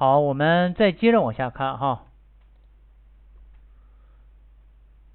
[0.00, 2.06] 好，我们再接着往下看哈。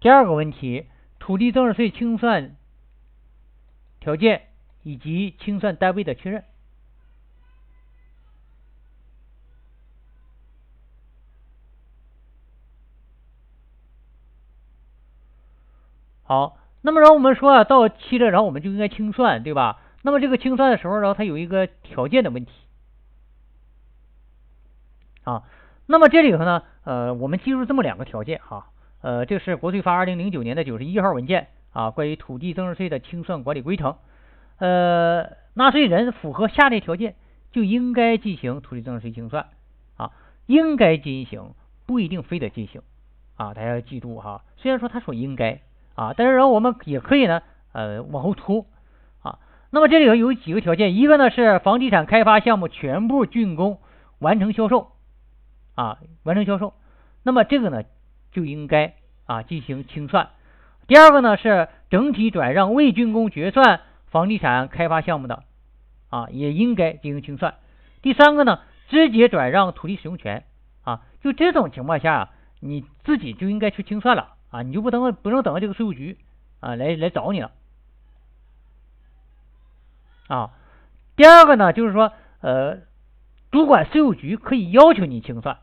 [0.00, 0.86] 第二个问题，
[1.18, 2.56] 土地增值税清算
[4.00, 4.48] 条件
[4.82, 6.44] 以及清算单位的确认。
[16.22, 19.82] 好，那么然后我们说啊，到期了，然后我们就应该清算，对吧？
[20.00, 22.52] 那么这个清算的时候，然后它有一个条件的问题
[25.30, 25.42] 啊。
[25.86, 28.66] 那么这里头呢，呃，我们记住这么两个条件哈。
[29.02, 33.96] 呃，这是国税发二零零九年的九十一号文件啊，关于土地增值税的清算管理规程。
[34.58, 37.14] 呃，纳税人符合下列条件，
[37.50, 39.46] 就应该进行土地增值税清算
[39.96, 40.10] 啊，
[40.46, 41.54] 应该进行，
[41.86, 42.82] 不一定非得进行
[43.36, 44.42] 啊，大家要记住哈。
[44.58, 45.60] 虽然说他说应该
[45.94, 47.40] 啊，但是然后我们也可以呢，
[47.72, 48.66] 呃，往后拖
[49.22, 49.38] 啊。
[49.70, 53.78] 那么这里头有几个条件，一个呢是房地产开发项目全部竣工
[54.18, 54.92] 完成销售，
[55.80, 56.74] 啊，完成销售，
[57.22, 57.84] 那么这个呢
[58.32, 60.28] 就应该啊进行清算。
[60.86, 65.42] 第二个呢是整体转让未竣工决算房地产开发项目的，
[66.10, 67.54] 啊，也应该进行清算。
[68.02, 70.44] 第三个呢直接转让土地使用权，
[70.82, 72.28] 啊，就这种情况下，
[72.60, 76.18] 你自己就应该去清算了，啊，你就不能不能等这个税务局
[76.60, 77.52] 啊来来找你了。
[80.28, 80.50] 啊，
[81.16, 82.80] 第二个呢，就是说，呃，
[83.50, 85.56] 主管税务局可以要求你清算。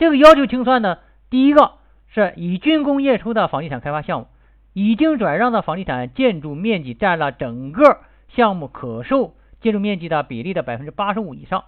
[0.00, 0.96] 这个要求清算呢，
[1.28, 1.72] 第一个
[2.08, 4.28] 是已竣工验收的房地产开发项目，
[4.72, 7.98] 已经转让的房地产建筑面积占了整个
[8.28, 11.64] 项目可售建筑面积的比例的百分之八十五以上。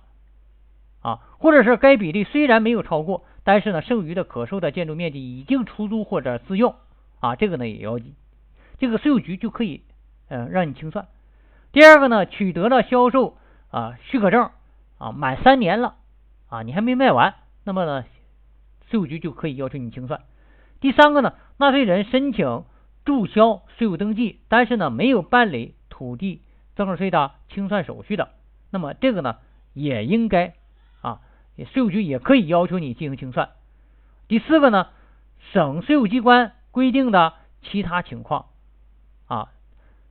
[1.02, 6.74] 啊，或者是该比例虽然没有超过，但是呢，剩余的可售的建筑面积已经出租或者自用。
[7.20, 7.98] 啊，这个呢也要
[8.78, 9.82] 这个税务局就可以
[10.30, 11.06] 嗯让你清算。
[11.70, 13.36] 第二个呢，取得了销售
[13.70, 14.48] 啊许可证
[14.96, 15.96] 啊，满三年了。
[16.48, 18.04] 啊，你还没卖完，那么呢，
[18.92, 20.20] 税务局就可以要求你清算。
[20.80, 22.64] 第三个呢，纳税人申请
[23.06, 26.42] 注销税务登记，但是呢没有办理土地
[26.76, 28.28] 增值税的清算手续的，
[28.70, 29.38] 那么这个呢
[29.72, 30.52] 也应该
[31.00, 31.20] 啊，
[31.72, 33.48] 税务局也可以要求你进行清算。
[34.28, 34.88] 第四个呢，
[35.52, 37.32] 省税务机关规定的
[37.62, 38.46] 其他情况
[39.26, 39.48] 啊。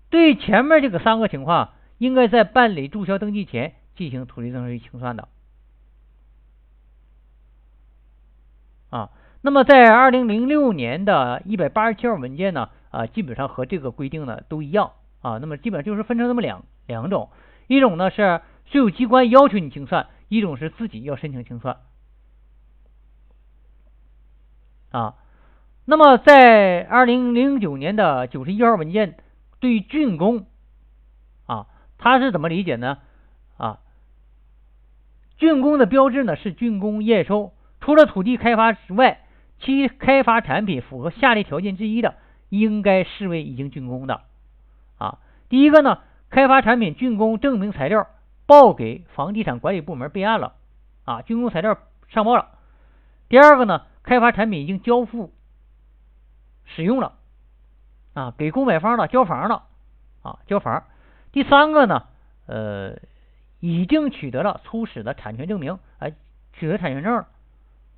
[0.09, 5.27] 对前面这个三个情况，应该在办理注销登记前进行土地增值税清算的
[8.91, 9.09] 啊。
[9.41, 14.91] 那么在二零零六年的一百八十七号文件呢，啊，基本上和这个规定呢都一样
[15.21, 15.39] 啊。
[15.39, 17.31] 那么基本上就是分成这么两两种，
[17.65, 21.77] 一种呢是税务机关要求你清算，一种是自己要申请清算
[24.91, 25.15] 啊。
[25.85, 29.17] 那么在二零零九年的九十一号文件。
[29.61, 30.47] 对竣工
[31.45, 31.67] 啊，
[31.99, 32.97] 它是怎么理解呢？
[33.57, 33.77] 啊，
[35.37, 39.19] 竣工的标志呢是竣工验收，除了土地开发之外，
[39.59, 42.15] 其开发产品符合下列条件之一的，
[42.49, 44.21] 应该视为已经竣工的
[44.97, 45.19] 啊。
[45.49, 45.99] 第一个呢，
[46.29, 48.07] 开发产品竣工证明材料
[48.45, 50.53] 报给房地产管理部门备案了
[51.03, 51.77] 啊，竣工材料
[52.07, 52.47] 上报了。
[53.29, 55.33] 第二个呢，开发产品已经交付
[56.65, 57.13] 使用了。
[58.13, 59.63] 啊，给购买方了，交房了，
[60.21, 60.83] 啊，交房。
[61.31, 62.07] 第三个呢，
[62.45, 62.97] 呃，
[63.61, 66.11] 已经取得了初始的产权证明，哎，
[66.51, 67.27] 取得产权证了，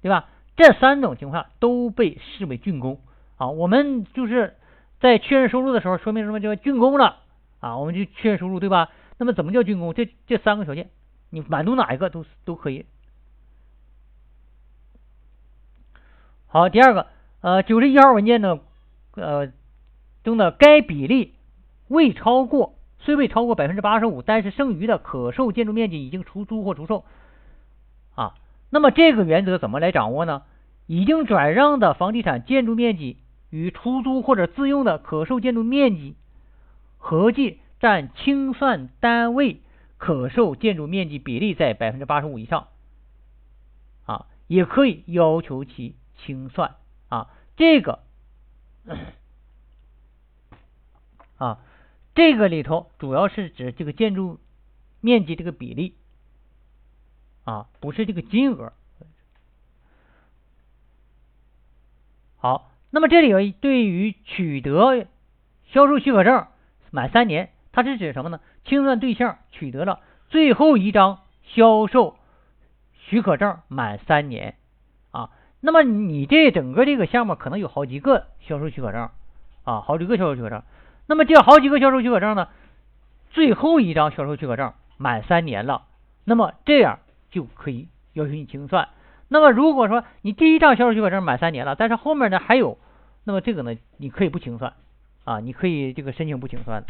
[0.04, 0.30] 对吧？
[0.56, 3.00] 这三种情况都被视为竣工
[3.38, 3.50] 啊。
[3.50, 4.56] 我们就是
[5.00, 7.18] 在确认收入的时候，说明什么叫竣工了
[7.60, 7.78] 啊？
[7.78, 8.92] 我们就确认收入，对吧？
[9.18, 9.96] 那么怎么叫竣工？
[9.96, 10.92] 这这三个条件，
[11.32, 12.86] 你满足哪一个都都可以。
[16.46, 17.08] 好，第二个，
[17.42, 18.60] 呃，九十一号文件呢，
[19.16, 19.52] 呃。
[20.24, 21.34] 中的该比例
[21.90, 27.04] 未超过，虽未超过百分之八十五，但是剩余的可售建筑面积已经出租或出售
[28.16, 28.36] 啊。
[28.74, 30.42] 那么这个原则怎么来掌握呢？
[30.88, 33.18] 已经转让的房地产建筑面积
[33.52, 36.16] 与出租或者自用的可售建筑面积
[36.98, 39.62] 合计占清算单位
[39.98, 42.68] 可售建筑面积比例在百分之八十五以上
[44.06, 46.76] 啊，也可以要求其清算
[47.10, 47.30] 啊。
[47.56, 48.00] 这个。
[51.38, 51.60] 啊，
[52.16, 54.40] 这个里头主要是指这个建筑
[55.00, 55.94] 面积这个比例
[57.44, 58.74] 啊，不是这个金额。
[62.38, 65.08] 好，那么这里对于取得
[65.66, 66.48] 销售许可证
[66.92, 68.40] 满三年，它是指什么呢？
[68.66, 70.00] 清算对象取得了
[70.30, 72.18] 最后一张销售
[72.96, 74.56] 许可证满三年
[75.12, 75.30] 啊，
[75.60, 79.10] 那么你这整个这个项目可能有好几个销售许可证
[79.64, 80.64] 啊，好几个销售许可证。
[81.08, 82.48] 那么这好几个销售许可证呢？
[83.32, 85.86] 最后一张销售许可证满三年了，
[86.24, 87.00] 那么这样
[87.34, 88.90] 就可以要求你清算。
[89.28, 92.78] 那么如果说你第一张销售许可证满三年了，但是后面呢还有，
[93.24, 94.74] 那么这个呢你可以不清算
[95.24, 96.84] 啊，你可以这个申请不清算。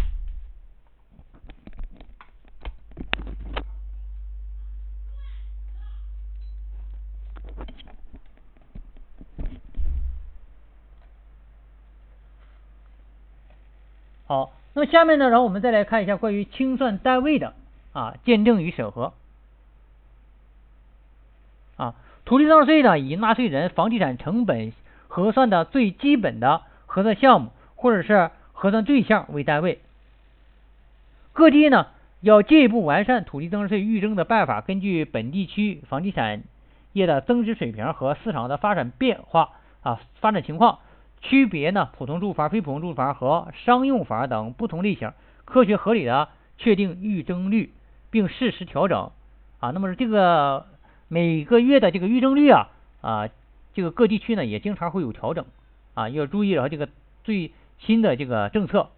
[14.25, 17.53] 好，那么下面呢，然后我们再来看一下关于清算单位的
[17.93, 19.13] 啊鉴定与审核。
[21.75, 24.71] 啊，土地增值税呢，以纳税人房地产成本
[25.07, 29.79] 核算的最基本的核算项目或者是核算对象为单位。
[31.33, 31.87] 各地呢
[32.21, 36.43] 要进一步完善土地增值税预征的办法，根据本地区房地产
[36.93, 39.49] 业的增值水平和市场的发展变化
[39.81, 40.79] 啊发展情况。
[41.21, 45.13] 区别呢，普通住房、非普通住房和商用房等不同类型，
[45.45, 46.27] 科学合理的
[46.57, 47.71] 确定预征率，
[48.11, 49.11] 并适时调整
[49.61, 49.71] 啊。
[49.71, 50.65] 那么这个
[51.13, 52.69] 每个月的这个预征率啊
[53.01, 53.29] 啊，
[53.75, 55.45] 这个各地区呢也经常会有调整
[55.93, 56.89] 啊，要注意然后这个
[57.23, 58.89] 最新的这个政策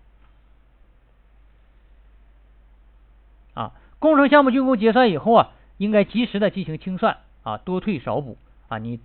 [3.54, 3.74] 啊。
[4.00, 8.38] 工程项目竣工结算以后啊，应该及时的进行清算啊，多退少补
[8.70, 8.78] 啊。
[8.78, 9.02] 你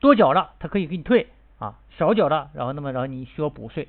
[0.00, 1.28] 多缴了，他可以给你退。
[1.60, 3.88] 啊，少缴了，然后那么然后你需要补税。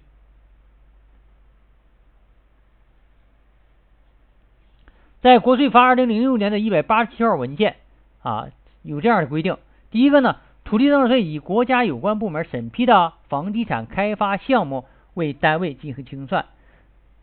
[5.21, 7.75] 在国税发二零零六年的一百八十七号文件
[8.24, 8.48] 啊，
[8.81, 9.57] 有这样的规定：
[9.91, 16.45] 第一个呢，土地增值税以国家有关部门审批的房地产开发项目为单位进行清算；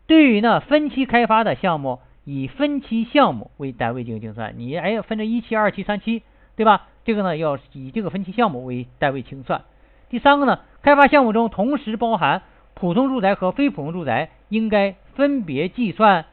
[0.05, 4.53] 对于呢分期开发的项目，以分期项目为单位进行清算。
[4.57, 6.23] 你哎分成一期、二期、三期，
[6.55, 6.87] 对吧？
[7.05, 9.63] 这个呢要以这个分期项目为单位清算。
[10.09, 12.43] 第三个呢，开发项目中同时包含
[12.73, 16.25] 普通住宅和非普通住宅，应该分别计算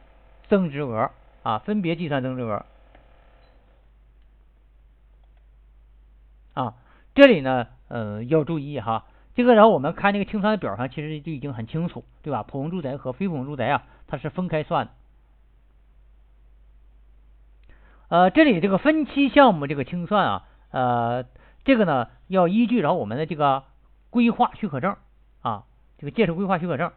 [0.47, 1.11] 增值额
[1.43, 2.65] 啊，分别计算增值额
[6.55, 6.73] 啊。
[7.13, 9.05] 这里呢，呃，要注意哈，
[9.35, 12.41] 这个然后我们看那个清算的表上，其实就已经很清楚，对吧？
[12.41, 14.91] 普通住宅和非普通住宅啊，它是分开算的。
[18.07, 21.25] 呃，这里这个分期项目这个清算啊，呃。
[21.67, 23.63] 这个呢，要依据然后我们的这个
[24.11, 24.97] 规划许可证
[25.41, 25.63] 啊，
[25.97, 26.91] 这个建设规划许可证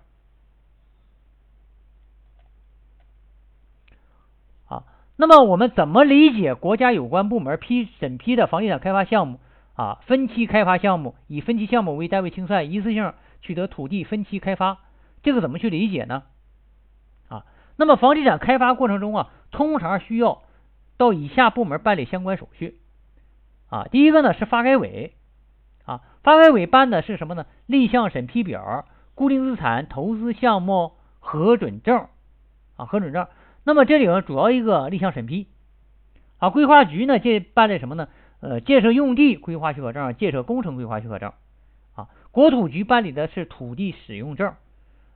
[4.66, 4.84] 啊。
[5.16, 9.40] 那么我们怎么理解国家有关部门批审批的房地产开发项目
[9.78, 10.00] 啊？
[10.06, 14.78] 分期开发项目以分期项目为单位清算，一次性取得土地分期开发，
[15.22, 16.24] 这个怎么去理解呢？
[17.28, 17.46] 啊，
[17.76, 20.42] 那么房地产开发过程中啊，通常需要
[20.96, 22.80] 到以下部门办理相关手续。
[23.68, 25.14] 啊，第一个呢是发改委，
[25.84, 27.46] 啊，发改委办的是什么呢？
[27.66, 32.08] 立项审批表、固定资产投资项目核准证，
[32.76, 33.28] 啊，核准证。
[33.62, 35.46] 那么这里呢主要一个立项审批，
[36.38, 38.08] 啊，规划局呢这办的什么呢？
[38.40, 41.32] 呃，建设用地规划许可证、建设工程规划许可证，
[41.94, 44.54] 啊，国土局办理的是土地使用证，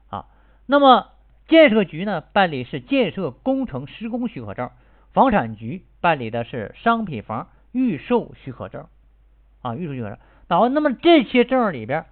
[0.09, 0.25] 啊，
[0.65, 1.09] 那么
[1.47, 4.71] 建设局呢办理是建设工程施工许可证，
[5.11, 7.47] 房产局办理的是商品房。
[7.75, 8.85] 预售许可证
[9.63, 10.19] 啊，预售许可证。
[10.47, 12.05] 然后，那么这些证里边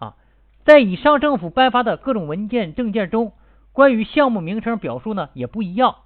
[0.00, 0.16] 啊，
[0.64, 3.32] 在以上政府颁发的各种文件证件中，
[3.70, 5.98] 关于项目名称表述呢也不一样。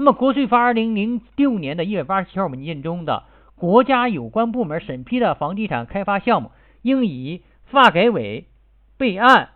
[0.00, 3.24] 那么，国税发二零零六年的一百八十七号文件中的
[3.56, 6.52] 国家有关部门审批的房地产开发项目，
[6.82, 8.46] 应以发改委
[8.96, 9.48] 备案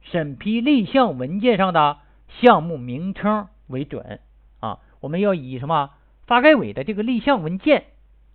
[0.00, 1.98] 审批立项文件上的
[2.40, 4.20] 项目名称为准
[4.60, 4.78] 啊。
[5.00, 5.90] 我们要以什么？
[6.26, 7.84] 发改委的这个立项文件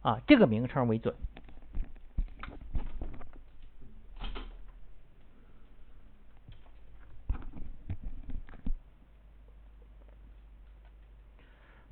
[0.04, 1.16] 啊，这个名称为准。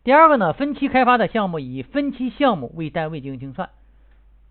[0.05, 3.71] 第二个呢，分期开发的项目以分期项目为单位进行清算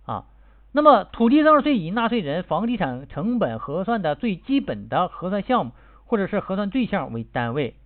[0.04, 0.26] 啊。
[0.72, 5.70] 那么，土地增值税以纳税人房地产成本核算的最基本的核算项目
[6.06, 7.76] 或者是核算对象为单位。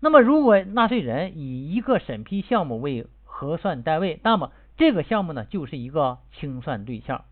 [0.00, 7.24] 那么，如果纳税人以一个审批项目为核算单位，那么这个项目呢就是一个清算对象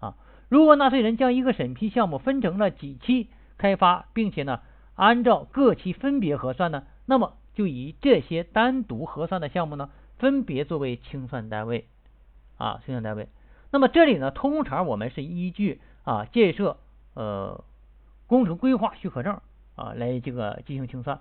[0.00, 0.16] 啊。
[0.48, 4.62] 如果纳税人将一个审批项目分成了几期开发，并且呢
[4.96, 11.86] 按照各期分别核算呢，那么就以这些单独核算的项目呢分别作为清算单位
[12.56, 13.28] 啊，清算单位。
[13.70, 16.78] 那么这里呢，通常我们是依据啊建设
[17.14, 17.64] 呃
[18.26, 19.40] 工程规划许可证
[19.76, 21.20] 啊来这个进行清算。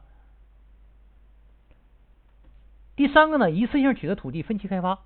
[2.96, 5.00] 第三个呢，一次性取得土地分期开发，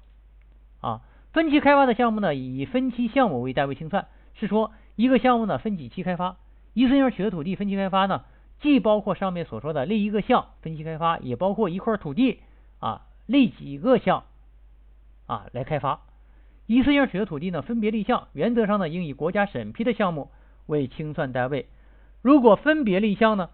[0.82, 1.01] 啊，
[1.32, 6.38] 分期开发的项目呢，以分期项目为单位清算，是说一个项目呢分几期开发，
[6.74, 8.24] 一次性取得土地分期开发呢，
[8.63, 12.39] 既包括上面所说的立一个项分期开发，也包括一块土地
[12.79, 14.24] 啊立几个项
[15.27, 16.00] 啊来开发。
[16.65, 20.32] 一次性取得土地呢，分别立项，原则上呢应以国家审批的项目
[20.65, 21.67] 为清算单位。
[22.22, 23.50] 如果分别立项呢，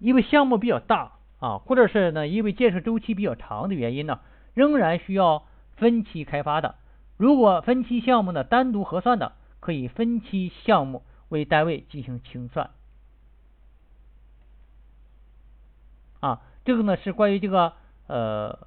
[0.00, 4.18] 因为项目比较大啊，或者是呢因为建设周期比较长的原因呢，
[4.52, 5.44] 仍然需要
[5.76, 6.74] 分期开发的。
[7.16, 12.70] 如果分期项目呢单独核算的，可以分期项目为单位进行清算。
[16.20, 17.72] 啊，这个呢是关于这个
[18.06, 18.66] 呃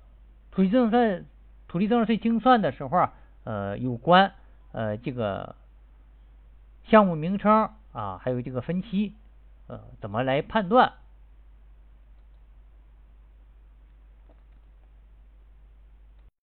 [0.51, 1.25] 土地增值税
[1.67, 4.33] 土地增值税清算的时候啊，呃有关
[4.71, 5.55] 呃这个
[6.85, 9.13] 项目名称啊，还有这个分期
[9.67, 10.93] 呃怎么来判断